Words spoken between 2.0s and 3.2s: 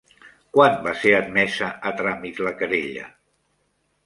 tràmit la querella?